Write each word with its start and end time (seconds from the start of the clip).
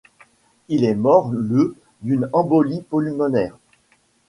Il 0.67 0.83
est 0.83 0.95
mort 0.95 1.29
le 1.31 1.75
d'une 2.01 2.27
embolie 2.33 2.81
pulmonaire. 2.81 3.55